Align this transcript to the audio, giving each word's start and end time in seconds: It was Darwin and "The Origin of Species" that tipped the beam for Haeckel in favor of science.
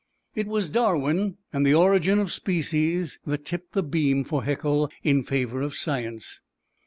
It 0.33 0.47
was 0.47 0.69
Darwin 0.71 1.37
and 1.53 1.63
"The 1.63 1.75
Origin 1.75 2.17
of 2.17 2.31
Species" 2.33 3.19
that 3.27 3.45
tipped 3.45 3.73
the 3.73 3.83
beam 3.83 4.23
for 4.23 4.43
Haeckel 4.43 4.89
in 5.03 5.21
favor 5.21 5.61
of 5.61 5.75
science. 5.75 6.41